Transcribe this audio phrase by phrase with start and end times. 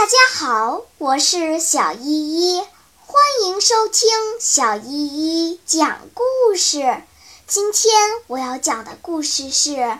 [0.00, 2.58] 大家好，我是小依依，
[3.04, 4.08] 欢迎收听
[4.40, 7.02] 小依依讲故事。
[7.46, 7.92] 今天
[8.26, 9.72] 我要讲的故事是《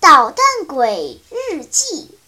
[0.00, 2.18] 捣蛋鬼日记》。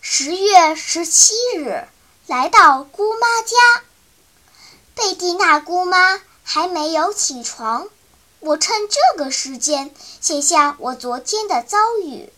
[0.00, 1.84] 十月十七日，
[2.26, 3.84] 来到姑妈家，
[4.96, 7.86] 贝蒂娜姑妈还没有起床，
[8.40, 12.28] 我趁这个时间写下我昨天的遭遇。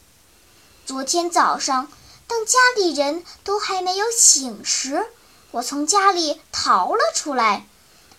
[0.85, 1.91] 昨天早上。
[2.33, 5.07] 当家里人都还没有醒时，
[5.50, 7.67] 我从家里逃了出来，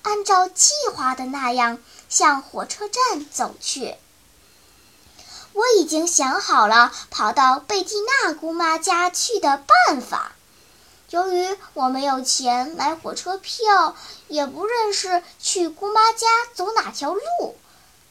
[0.04, 3.95] 按照计划的那样向火车站走去。
[5.54, 10.34] 我已经想好了跑到贝蒂娜姑妈家去的办法。
[11.09, 13.95] 由于我没有钱买火车票，
[14.27, 17.57] 也不认识去姑妈家走哪条路。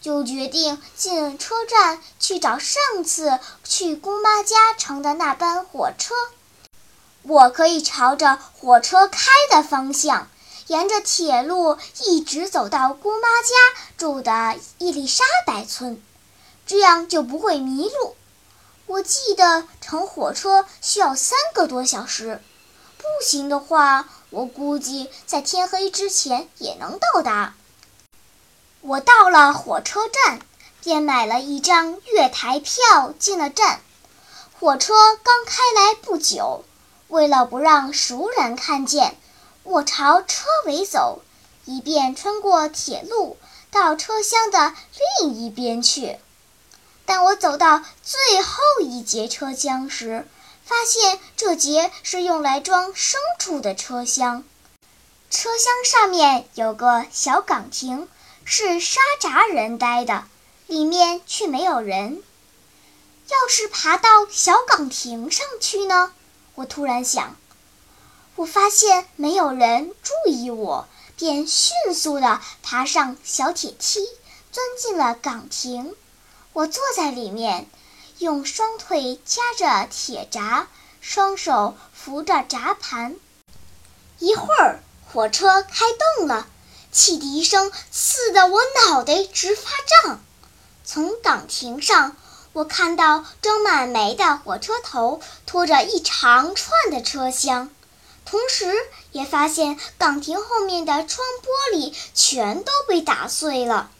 [0.02, 6.14] 就决定进车站去找上次去姑妈家乘的那班火车。
[7.22, 10.28] 我可以朝着火车开的方向，
[10.66, 16.02] 沿着铁路一直走到姑妈家住的伊丽莎白村，
[16.66, 18.16] 这样就不会迷路。
[18.86, 22.42] 我记得乘火车需要三个多小时，
[22.98, 27.54] 步行的话，我估计在天黑之前也能到达。
[28.84, 30.40] 我到了火车站，
[30.82, 33.80] 便买了一张月台票进了站。
[34.58, 36.64] 火车刚开来不久，
[37.06, 39.16] 为了不让熟人看见，
[39.62, 41.22] 我朝车尾走，
[41.64, 43.36] 以便穿过铁路
[43.70, 44.74] 到车厢的
[45.20, 46.18] 另一边去。
[47.06, 50.26] 当我走到最后一节车厢时，
[50.64, 54.42] 发现这节是用来装牲畜的车厢，
[55.30, 58.08] 车厢上面有个小岗亭。
[58.44, 60.24] 是沙扎人待的，
[60.66, 62.22] 里面却没有人。
[63.28, 66.12] 要是爬到小岗亭上去呢？
[66.54, 67.36] 我突然想。
[68.34, 74.06] 我发现没有人注意我，便迅速地爬上小铁梯，
[74.50, 75.94] 钻进了岗亭。
[76.52, 77.66] 我坐在里面，
[78.18, 80.66] 用双腿夹着铁闸，
[81.00, 83.16] 双手扶着闸盘。
[84.18, 84.80] 一会儿，
[85.10, 85.86] 火车开
[86.18, 86.46] 动了。
[86.92, 89.70] 汽笛声刺得我脑袋直发
[90.04, 90.20] 胀。
[90.84, 92.14] 从岗亭上，
[92.52, 97.70] 我看到装满煤的火车头拖着一长串的车厢，
[98.26, 98.74] 同时
[99.10, 103.90] 也发现岗亭后面的窗玻璃全都被打碎了，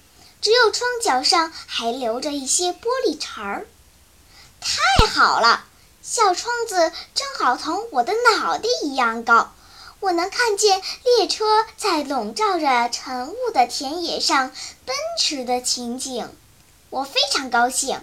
[0.42, 3.66] 只有窗角上还留着一些玻璃碴儿。
[4.60, 5.64] 太好了，
[6.02, 9.50] 小窗子正好同我的脑袋一样高。
[10.02, 11.44] 我能看见列车
[11.76, 14.50] 在笼罩着晨雾的田野上
[14.84, 16.28] 奔驰的情景，
[16.90, 18.00] 我非常高兴。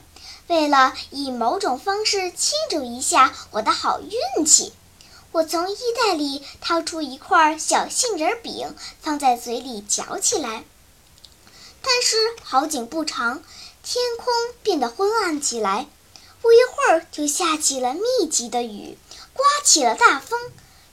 [0.47, 4.71] 为了以某种方式庆祝一下我的好运气，
[5.33, 10.63] 我从衣袋里掏出一块小杏仁饼，放在嘴里嚼起来。
[11.81, 13.43] 但是好景不长，
[13.83, 14.33] 天空
[14.63, 15.85] 变得昏暗起来，
[16.41, 18.97] 不一会儿就下起了密集的雨，
[19.33, 20.39] 刮起了大风。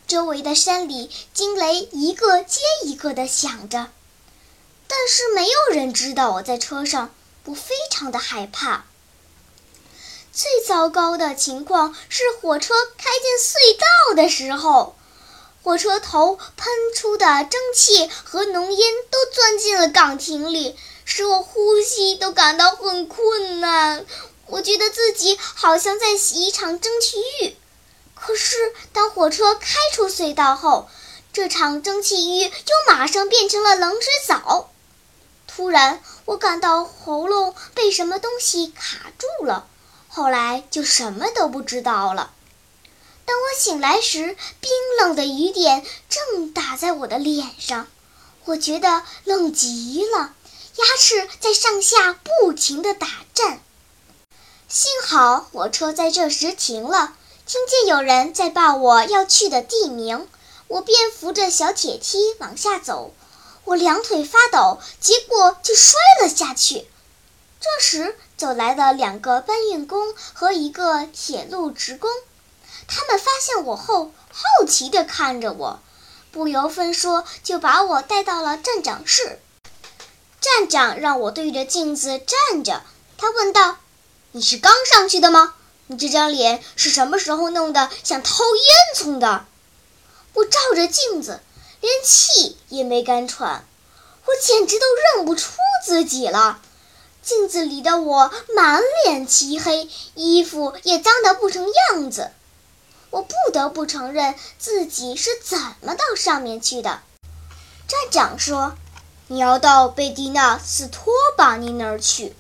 [0.06, 3.88] 周围的山里惊雷一个接一个地响着，
[4.86, 7.12] 但是没有人知道我在车上，
[7.44, 8.84] 我非常的害怕。
[10.32, 14.94] 最糟糕的情况是火车开进隧道的时候，
[15.62, 24.06] 火车头喷出的蒸汽和浓烟都钻进了岗亭里，使我呼吸都感到很困难。
[24.46, 27.56] 我觉得自己好像在洗一场蒸汽浴。
[28.26, 30.88] 可是，当火车开出隧道后，
[31.32, 34.70] 这场蒸汽浴又马上变成了冷水澡。
[35.46, 39.68] 突然，我感到喉咙被什么东西卡住了，
[40.08, 42.32] 后来就什么都不知道了。
[43.24, 47.86] 当我醒来时，冰冷的雨点正打在我的脸上，
[48.44, 50.34] 我觉得冷极了，
[50.74, 53.60] 牙齿在上下不停地打颤。
[54.66, 57.14] 幸好火车在这时停了。
[57.46, 60.28] 听见有人在报我要去的地名，
[60.66, 63.14] 我便扶着小铁梯往下走。
[63.62, 66.88] 我两腿发抖，结果就摔了下去。
[67.60, 72.10] 这时走来了两个搬运工和一个铁路职工，
[72.88, 75.80] 他们发现我后，好奇地看着我，
[76.32, 79.38] 不由分说就把我带到了站长室。
[80.40, 82.82] 站长让我对着镜子站着，
[83.16, 83.76] 他问道
[84.32, 85.54] ：“你是刚上去的吗？”
[85.88, 89.44] 你这张脸是什么时候弄得像掏烟囱的？
[90.34, 91.40] 我照着镜子，
[91.80, 93.64] 连气也没敢喘，
[94.24, 95.52] 我简直都认不出
[95.84, 96.60] 自己了。
[97.22, 102.30] 镜子里的我满脸漆黑，衣服也脏得不成样子。
[103.10, 107.00] 我不得不承认自己是怎么到上面去的。
[107.88, 108.76] 站长说
[109.28, 112.34] ：“你要到贝蒂娜·斯托巴尼那儿去。”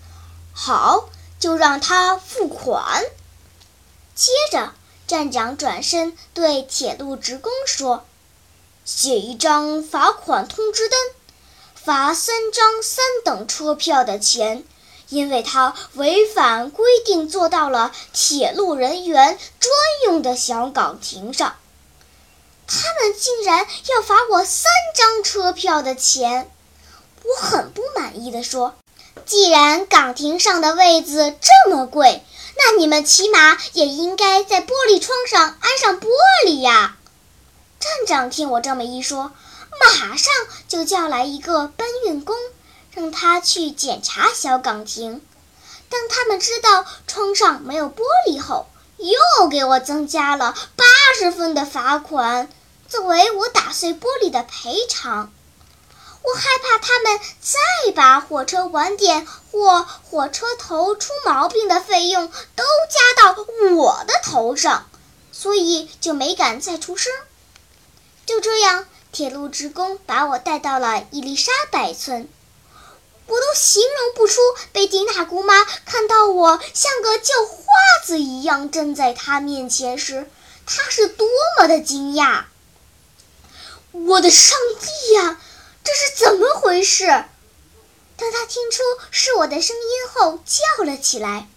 [0.52, 1.08] 好，
[1.38, 3.04] 就让他付款。
[4.16, 4.72] 接着，
[5.06, 8.06] 站长转身对铁路职工说
[8.86, 10.98] ：“写一张罚款通知单，
[11.74, 14.64] 罚三张三等车票的钱，
[15.10, 19.70] 因为他违反规定坐到了铁路人员专
[20.06, 21.54] 用的小岗亭上。
[22.66, 26.50] 他们竟然要罚我三张车票的钱，
[27.22, 28.74] 我很不满意的说。”
[29.26, 32.22] 既然岗亭上的位子这么贵，
[32.58, 36.06] 那你们起码也应该在玻璃窗上安上玻
[36.46, 36.96] 璃呀！
[37.78, 39.32] 站长听我这么一说，
[39.80, 40.32] 马上
[40.66, 42.34] 就叫来一个搬运工，
[42.92, 45.20] 让他去检查小岗亭。
[45.88, 48.66] 当他们知道窗上没有玻璃后，
[48.96, 50.84] 又给我增加了八
[51.18, 52.48] 十分的罚款，
[52.88, 55.30] 作为我打碎玻璃的赔偿。
[56.26, 62.26] 我害怕他们再把火车晚点或火车头出毛病的费用
[62.56, 63.44] 都加到
[63.76, 64.90] 我的头上，
[65.30, 67.12] 所以就没敢再出声。
[68.26, 72.28] 就这样，铁路职工把我带到了伊丽莎白村。
[73.28, 74.40] 我都形容不出
[74.72, 77.64] 贝蒂娜姑妈看到我像个叫花
[78.04, 80.28] 子一样站在她面前时，
[80.66, 82.44] 她是多么的惊讶！
[83.92, 85.40] 我的上帝呀！
[85.86, 87.06] 这是怎么回事？
[88.16, 91.48] 当他听出是我的声音后，叫了起来：“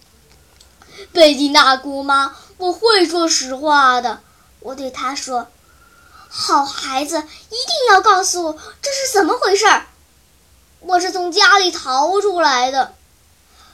[1.12, 4.20] 贝蒂娜姑妈，我会说实话的。”
[4.60, 5.48] 我对他说
[6.30, 9.66] ：“好孩子，一定要告诉我这是怎么回事。”
[10.78, 12.94] 我是从家里逃出来的。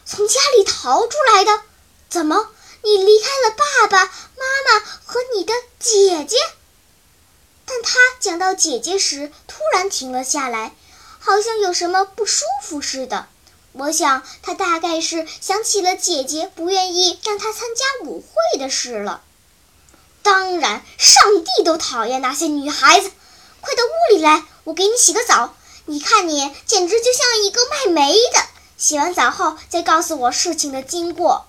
[0.07, 1.61] 从家里逃出来的？
[2.09, 2.49] 怎么？
[2.83, 6.37] 你离开了爸爸妈妈和你的姐姐？
[7.67, 10.73] 但他讲到姐姐时，突然停了下来，
[11.19, 13.27] 好像有什么不舒服似的。
[13.73, 19.21] 我想他大概是想起了姐姐不愿意让他参加舞会的事了。
[20.23, 23.11] 当然，上帝都讨厌那些女孩子。
[23.61, 25.55] 快到屋里来，我给你洗个澡。
[25.85, 28.41] 你看你简直就像一个卖煤的。
[28.79, 31.47] 洗完澡后再告诉我事情的经过。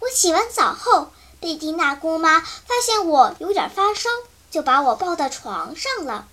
[0.00, 1.10] 我洗完澡后，
[1.40, 4.08] 贝蒂娜姑妈发现我有点发烧。
[4.50, 6.26] 就把我抱到床上了，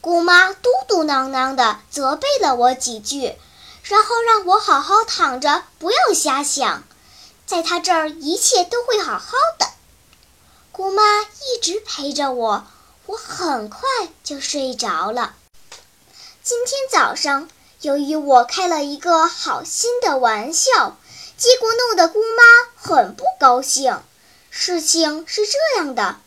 [0.00, 3.34] 姑妈嘟嘟囔囔地责备了我几句，
[3.82, 6.84] 然后让我好好躺着，不要瞎想，
[7.46, 9.66] 在她这儿一切都会好好的。
[10.70, 12.66] 姑妈一直陪着我，
[13.06, 13.80] 我很快
[14.22, 15.34] 就睡着了。
[16.42, 17.48] 今天早上，
[17.80, 20.96] 由于我开了一个好心的玩笑，
[21.38, 22.42] 结果弄得姑妈
[22.76, 24.02] 很不高兴。
[24.50, 26.20] 事情是这样的。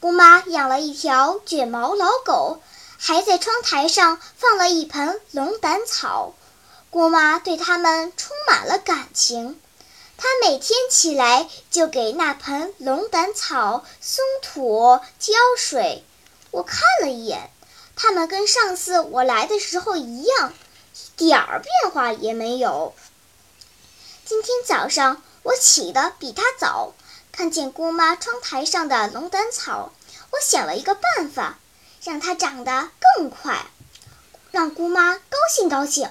[0.00, 2.60] 姑妈养了一条卷毛老狗，
[2.98, 6.34] 还在窗台上放了一盆龙胆草。
[6.90, 9.60] 姑妈对它们充满了感情，
[10.16, 16.04] 她每天起来就给那盆龙胆草松土、浇水。
[16.52, 17.50] 我看了一眼，
[17.96, 20.52] 它们跟上次我来的时候一样，
[20.94, 22.94] 一点儿变化也没有。
[24.24, 26.94] 今天早上我起得比她早。
[27.38, 29.92] 看见姑妈窗台上的龙胆草，
[30.32, 31.60] 我想了一个办法，
[32.02, 33.64] 让它长得更快，
[34.50, 36.10] 让姑妈高兴高兴。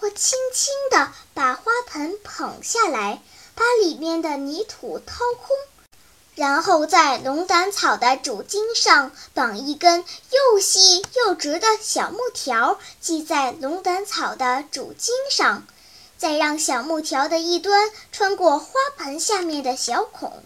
[0.00, 3.20] 我轻轻地把花盆捧下来，
[3.54, 5.54] 把里面的泥土掏空，
[6.34, 15.66] 然后在龙胆草的主茎上绑一根又细又直的小木条，系在龙胆草的主茎上。
[16.22, 20.44] 再让小木条的一端穿过花盆下面的小孔，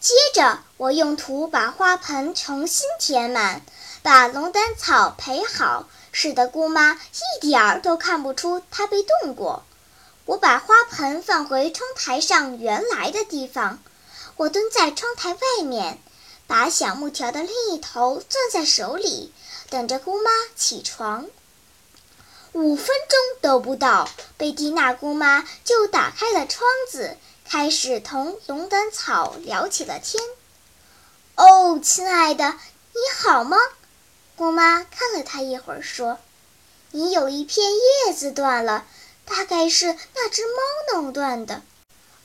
[0.00, 3.62] 接着我用土把花盆重新填满，
[4.02, 9.62] 把龙胆草培好，使得姑妈一点儿都看不出它被动过。
[10.24, 13.78] 我把花盆放回窗台上原来的地方，
[14.34, 16.00] 我蹲在窗台外面，
[16.48, 19.32] 把小木条的另一头攥在手里，
[19.70, 21.26] 等着姑妈起床。
[22.54, 24.10] 五分钟都不到，
[24.42, 27.16] 贝蒂娜姑妈就打开了窗子，
[27.48, 30.20] 开始同龙胆草聊起了天。
[31.36, 32.56] 哦，亲爱的，
[32.92, 33.56] 你好吗？
[34.34, 36.18] 姑妈看了他一会儿，说
[36.90, 38.84] ：“你有一片叶子断了，
[39.24, 40.60] 大概是那只猫
[40.92, 41.62] 弄断的。”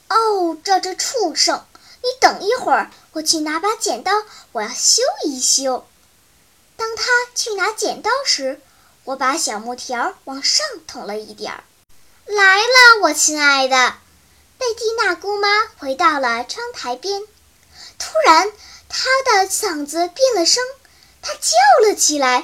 [0.09, 1.63] 哦，这只畜生！
[2.01, 4.11] 你等一会儿，我去拿把剪刀，
[4.53, 5.85] 我要修一修。
[6.77, 7.03] 当他
[7.35, 8.59] 去拿剪刀时，
[9.03, 11.63] 我把小木条往上捅了一点儿，
[12.27, 13.95] 来了，我亲爱的
[14.57, 17.21] 贝蒂娜姑妈回到了窗台边。
[17.97, 18.51] 突然，
[18.89, 20.61] 她的嗓子变了声，
[21.21, 22.39] 她叫了起来：“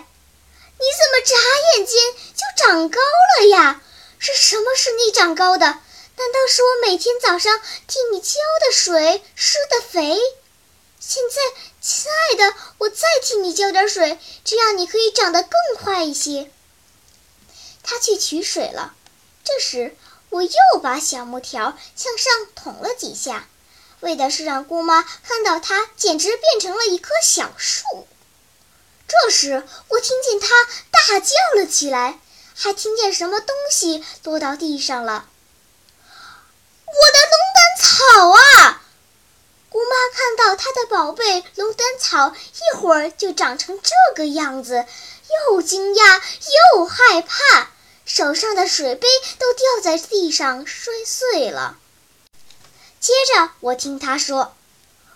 [0.79, 1.35] 你怎么眨
[1.75, 2.01] 眼间
[2.33, 2.99] 就长高
[3.37, 3.81] 了呀？
[4.19, 5.65] 是什么使你长高的？
[5.65, 10.17] 难道是我每天早上替你浇的水施的肥？
[10.97, 11.41] 现在，
[11.81, 16.49] 亲爱的，我再替你浇点水，这样你可以长得更快一些。”
[17.83, 18.95] 他去取水了。
[19.43, 19.95] 这时，
[20.29, 23.47] 我又把小木条向上捅了几下。
[23.99, 28.07] 为的是让姑妈看到它，简直变成了一棵小树。
[29.07, 30.47] 这时，我听见它
[30.91, 32.19] 大叫了起来，
[32.55, 35.29] 还听见什么东西落到地上了。
[36.85, 38.81] 我的龙胆草啊！
[39.69, 44.85] 姑妈看到她的宝贝龙胆草一会儿就长成这个样子，
[45.49, 46.21] 又惊讶
[46.75, 47.71] 又害怕，
[48.05, 49.07] 手上的水杯
[49.39, 51.77] 都掉在地上摔碎了。
[52.99, 54.55] 接着，我听他说：“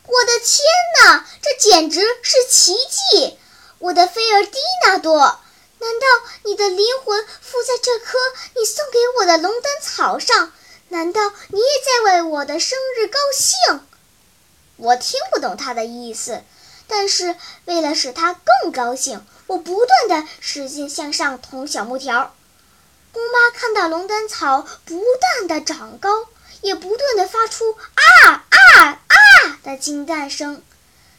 [0.06, 0.66] 我的天
[1.02, 3.38] 哪，这简直是奇迹！
[3.80, 5.20] 我的菲尔蒂纳多，
[5.80, 6.08] 难道
[6.44, 8.18] 你的灵魂附在这棵
[8.56, 10.52] 你送给我的龙胆草上？
[10.90, 13.86] 难道你也在为我的生日高兴？”
[14.78, 16.44] 我听不懂他的意思，
[16.88, 22.34] 但是为了使他更高兴，我不断地使劲向上捅小木条。
[23.18, 25.02] 姑妈看到龙胆草不
[25.40, 26.28] 断的长高。
[26.62, 30.62] 也不断的发出啊啊啊的惊叹声。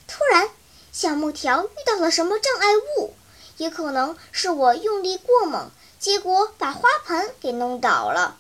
[0.07, 0.50] 突然，
[0.93, 3.14] 小木条遇到了什么障碍物，
[3.57, 8.37] 也可能是我用力过猛，结果把花盆给弄倒了。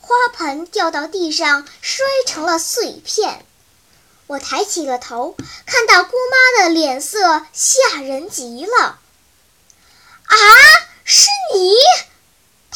[0.00, 3.46] 花盆掉到地上，摔成了碎片。
[4.26, 8.98] 我抬起了头，看到姑妈的脸色吓人极了。
[10.26, 10.36] 啊，
[11.04, 11.74] 是你！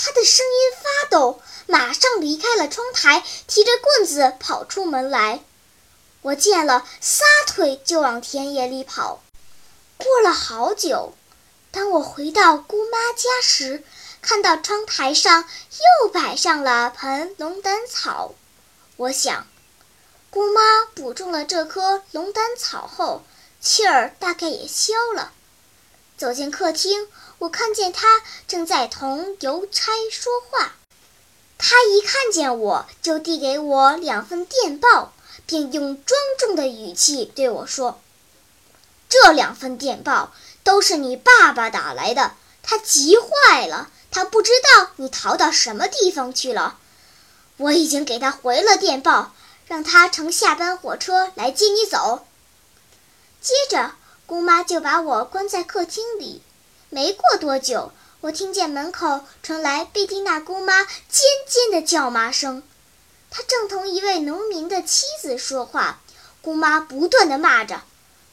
[0.05, 1.41] 她的声音发抖。
[1.69, 5.41] 马上离开了窗台，提着棍子跑出门来。
[6.23, 9.23] 我见了，撒腿就往田野里跑。
[9.97, 11.13] 过了好久，
[11.71, 13.85] 当我回到姑妈家时，
[14.21, 15.49] 看到窗台上
[16.03, 18.35] 又摆上了盆龙胆草。
[18.97, 19.47] 我想，
[20.31, 20.61] 姑妈
[20.95, 23.23] 补种了这棵龙胆草后，
[23.61, 25.33] 气儿大概也消了。
[26.19, 27.09] 走进客厅，
[27.43, 30.75] 我看见他正在同邮差说话。
[31.59, 35.13] 他一看见我就递给我两份电报，
[35.45, 38.01] 并用庄重的语气对我说
[39.09, 40.33] ：“这两份电报
[40.63, 46.79] 都是你爸爸打来的，他急坏了，他不知道你逃到什么地方去了。
[47.57, 49.33] 我已经给他回了电报，
[49.67, 52.25] 让他乘下班火车来接你走。”
[53.43, 53.97] 接着，
[54.27, 56.41] 姑妈就把我关在客厅里。
[56.95, 57.91] 没过多久。
[58.21, 62.63] 我听见门口传来贝蒂娜姑妈尖尖的叫骂声，
[63.31, 66.03] 她正同一位农民的妻子说话。
[66.43, 67.83] 姑妈不断地骂着：“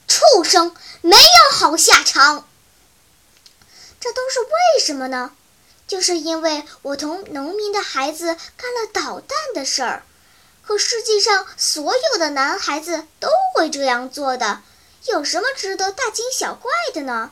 [0.09, 2.49] 畜生，没有好下场。”
[4.01, 5.31] 这都是为什么呢？
[5.87, 10.03] 就是因为我同农民的孩子干了捣蛋的事儿。
[10.67, 14.61] 可世界上所有的男孩子都会这样做的，
[15.05, 17.31] 有什么值得大惊小怪的呢？